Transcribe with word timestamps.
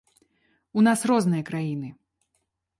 У 0.77 0.85
нас 0.87 0.99
розныя 1.13 1.43
краіны. 1.53 1.95